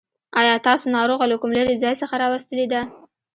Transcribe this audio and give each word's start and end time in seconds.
آيا 0.41 0.55
تاسو 0.67 0.85
ناروغه 0.97 1.25
له 1.31 1.35
کوم 1.41 1.51
لرې 1.57 1.75
ځای 1.83 1.93
څخه 2.01 2.15
راوستلې 2.23 2.65
ده. 2.73 2.81